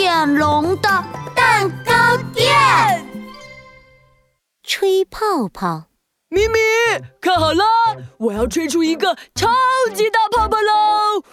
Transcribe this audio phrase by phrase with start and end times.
[0.00, 0.88] 点龙的
[1.34, 1.92] 蛋糕
[2.32, 2.54] 店。
[4.62, 5.86] 吹泡泡，
[6.28, 6.56] 咪咪，
[7.20, 7.64] 看好了，
[8.18, 9.48] 我要吹出一个超
[9.92, 11.24] 级大泡泡喽！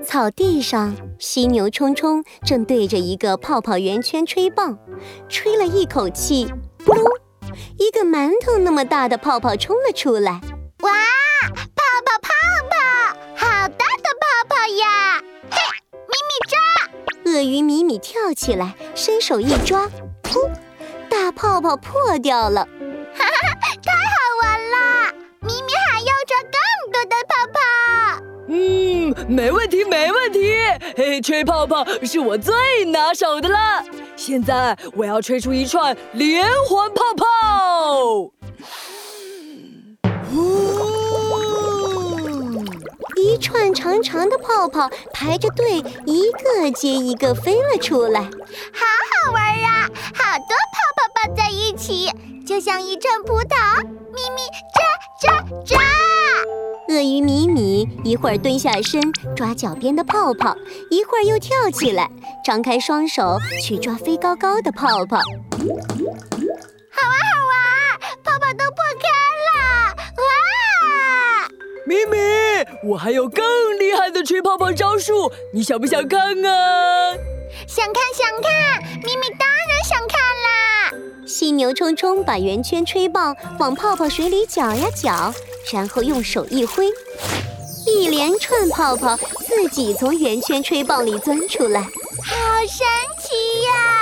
[0.02, 4.78] 草地上，犀牛冲冲正对着一个泡泡圆圈吹棒，
[5.28, 6.46] 吹了一口气，
[6.78, 7.04] 噗噜，
[7.76, 10.40] 一个馒头那么大的泡泡冲了出来。
[17.34, 19.90] 鳄鱼米米跳起来，伸手一抓，
[20.22, 20.48] 噗，
[21.10, 22.60] 大泡泡破掉了。
[23.12, 24.06] 哈哈，太好
[24.40, 25.12] 玩啦！
[25.40, 27.58] 米米还要抓更多的泡泡。
[28.46, 30.54] 嗯，没问题，没问题。
[30.96, 33.82] 嘿，吹泡泡是我最拿手的了。
[34.14, 37.23] 现在我要吹出一串连环泡泡。
[43.54, 45.76] 串长长的泡泡排着队，
[46.06, 49.88] 一个接一个飞了出来，好好玩啊！
[50.12, 52.10] 好多泡泡抱在一起，
[52.44, 53.80] 就像一串葡萄。
[54.12, 54.42] 咪咪
[54.74, 54.82] 抓
[55.22, 55.80] 抓抓！
[56.88, 59.00] 鳄鱼米米一会儿蹲下身
[59.36, 60.56] 抓脚边的泡泡，
[60.90, 62.10] 一会儿又跳起来，
[62.44, 65.18] 张开双手去抓飞高高的泡泡。
[65.18, 65.22] 好
[65.60, 69.06] 玩好玩，泡泡都破开
[69.46, 69.94] 了！
[70.16, 70.24] 哇！
[71.86, 72.16] 咪咪，
[72.82, 73.44] 我还有更
[73.78, 77.14] 厉害的吹泡泡招数，你想不想看啊？
[77.66, 80.92] 想看想看，咪咪当然想看啦！
[81.26, 85.32] 犀牛冲冲把圆圈吹棒往泡泡水里搅呀搅，
[85.72, 86.88] 然后用手一挥，
[87.86, 91.88] 一连串泡泡自己从圆圈吹棒里钻出来，好
[92.66, 92.86] 神
[93.22, 93.72] 奇呀！
[93.82, 93.93] 泡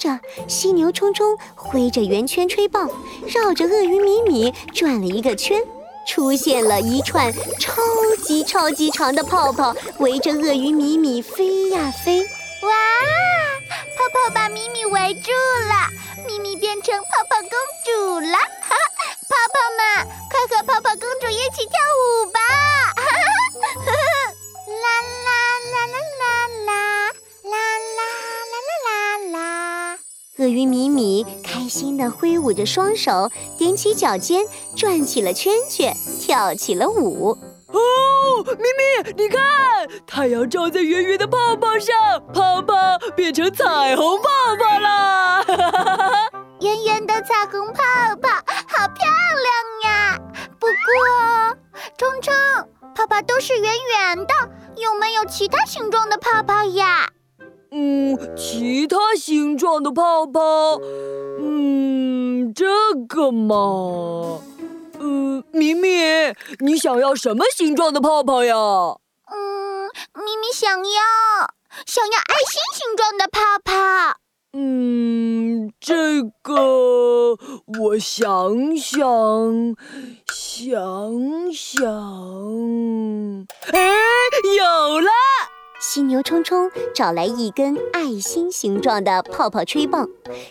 [0.00, 2.90] 着，犀牛冲冲挥着圆圈吹棒，
[3.28, 5.62] 绕着鳄鱼米米转了一个圈，
[6.08, 7.82] 出现了一串超
[8.24, 12.22] 级超级长的泡泡，围着鳄鱼米米飞呀飞。
[12.62, 12.70] 哇！
[13.68, 15.30] 泡泡把米米围住
[15.68, 17.50] 了，米米变成泡泡公
[17.84, 18.36] 主了。
[18.36, 18.74] 哈哈，
[19.28, 21.74] 泡泡们，快和泡泡公主一起跳
[22.24, 22.40] 舞吧！
[30.50, 34.44] 鱼米米开心地挥舞着双手，踮起脚尖，
[34.76, 37.38] 转起了圈圈，跳起了舞。
[37.72, 39.40] 哦，咪咪，你看，
[40.06, 41.96] 太阳照在圆圆的泡泡上，
[42.34, 42.74] 泡泡
[43.14, 44.28] 变成彩虹泡
[44.58, 45.44] 泡啦！
[46.60, 47.82] 圆圆的彩虹泡
[48.20, 48.28] 泡，
[48.66, 50.18] 好漂亮呀！
[50.58, 51.56] 不过，
[51.96, 52.34] 冲冲，
[52.94, 54.34] 泡泡都是圆圆的，
[54.76, 57.08] 有没有其他形状的泡泡呀？
[57.72, 60.80] 嗯，其他形状的泡泡，
[61.38, 62.66] 嗯，这
[63.08, 64.40] 个嘛。
[64.98, 68.54] 嗯，明明，你想要什么形状的泡泡呀？
[68.56, 71.54] 嗯，咪咪想要
[71.86, 74.16] 想要爱心形状的泡泡。
[74.52, 77.36] 嗯，这个
[77.78, 79.76] 我想想
[80.26, 81.86] 想想，
[83.72, 83.78] 哎，
[84.58, 85.10] 有了！
[85.80, 90.06] 犀牛冲冲找来一根爱心形状的泡泡吹棒，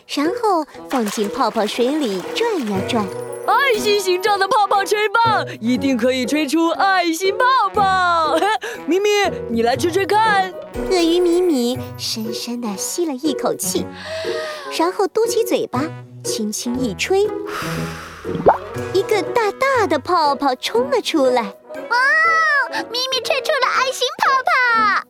[0.07, 3.06] 然后放进泡泡水里转呀转。
[3.45, 8.40] 爱心形状的泡泡吹棒一定可以吹出爱心泡泡。
[8.88, 9.07] 咪咪，
[9.50, 10.51] 你来吹吹看。
[10.90, 13.85] 鳄鱼咪咪深深地吸了一口气，
[14.78, 15.84] 然后嘟起嘴巴，
[16.23, 17.29] 轻轻一吹，
[18.94, 21.44] 一个大大的泡泡冲了出来。
[21.44, 21.97] 哇！
[22.72, 25.09] 咪咪吹出了爱心泡泡。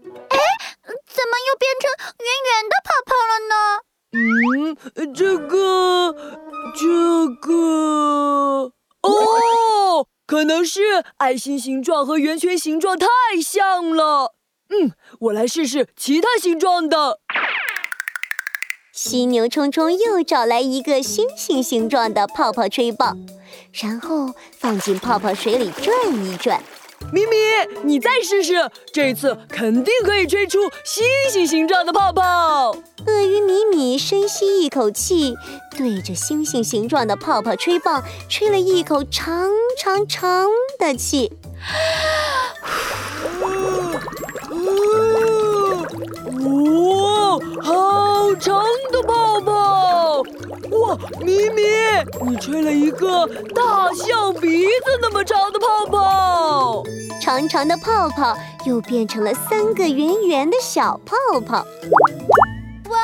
[1.60, 3.54] 变成圆圆的泡泡了呢？
[4.12, 6.16] 嗯，这个，
[6.74, 13.08] 这个，哦，可能是爱心形状和圆圈形状太
[13.44, 14.34] 像了。
[14.70, 17.20] 嗯，我来试试其他形状的。
[18.92, 23.18] 犀牛冲冲又找来一个星星形状的泡泡吹棒，
[23.72, 26.62] 然后放进泡泡水里转一转。
[27.12, 27.36] 米米，
[27.84, 32.76] 你再试试，这次肯定可以吹出星星形状的泡泡。
[33.08, 35.36] 鳄鱼米米深吸一口气，
[35.78, 40.48] 对着星星形状的泡泡吹棒，吹了一口长长长
[40.78, 41.32] 的气。
[51.22, 51.64] 咪咪，
[52.26, 56.84] 你吹了一个大象鼻子那么长的泡泡。
[57.22, 61.58] 长长的泡泡又变成了三个圆圆的小泡泡。
[62.90, 62.98] 哇，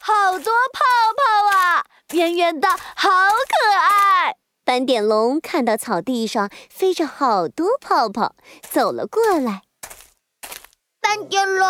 [0.00, 0.80] 好多泡
[1.16, 1.84] 泡啊！
[2.12, 4.36] 圆圆的，好可爱。
[4.64, 8.34] 斑点龙看到草地上飞着好多泡泡，
[8.68, 9.62] 走了过来。
[11.04, 11.68] 斑点龙，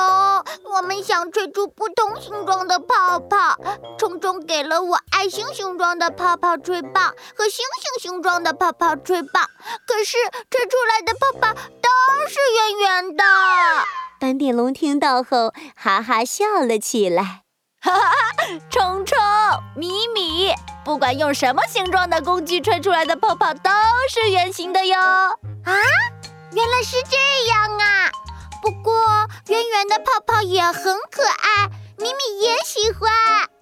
[0.73, 3.59] 我们想吹出不同形状的泡泡。
[3.99, 9.51] 虫虫给了我爱心形状的泡泡吹棒和星星形状的泡泡吹棒，
[9.89, 10.17] 可是
[10.49, 11.91] 吹出来的泡泡都
[12.29, 13.25] 是圆圆的。
[14.21, 17.43] 斑点龙听到后，哈哈笑了起来。
[17.81, 18.13] 哈哈，
[18.71, 19.19] 虫虫、
[19.77, 20.55] 米米，
[20.85, 23.71] 不管用什么形状的工具吹出来的泡泡都
[24.09, 24.97] 是圆形的哟。
[24.97, 25.73] 啊，
[26.53, 27.17] 原来是这
[27.51, 27.64] 样
[29.55, 33.54] 圆圆的泡泡也很可爱，咪咪也喜欢。